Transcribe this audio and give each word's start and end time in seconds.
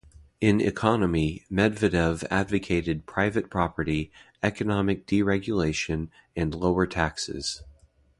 In 0.39 0.59
economy, 0.61 1.45
Medvedev 1.51 2.23
advocated 2.31 3.05
private 3.05 3.51
property, 3.51 4.11
economic 4.41 5.05
deregulation 5.05 6.07
and 6.35 6.55
lower 6.55 6.87
taxes. 6.87 7.61